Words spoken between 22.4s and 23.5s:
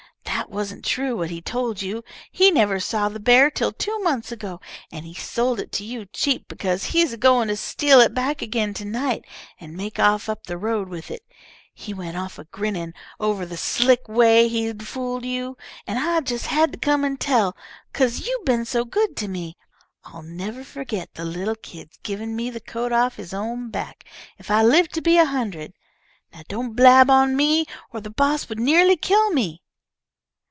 the coat off his